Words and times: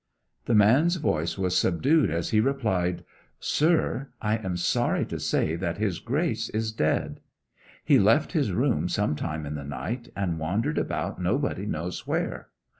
The 0.45 0.55
man's 0.55 0.95
voice 0.95 1.37
was 1.37 1.55
subdued 1.55 2.09
as 2.09 2.31
he 2.31 2.39
replied: 2.39 3.05
'Sir, 3.39 4.09
I 4.19 4.37
am 4.37 4.57
sorry 4.57 5.05
to 5.05 5.19
say 5.19 5.55
that 5.55 5.77
his 5.77 5.99
Grace 5.99 6.49
is 6.49 6.71
dead! 6.71 7.19
He 7.85 7.99
left 7.99 8.31
his 8.31 8.51
room 8.51 8.89
some 8.89 9.15
time 9.15 9.45
in 9.45 9.53
the 9.53 9.63
night, 9.63 10.09
and 10.15 10.39
wandered 10.39 10.79
about 10.79 11.21
nobody 11.21 11.67
knows 11.67 12.07
where. 12.07 12.47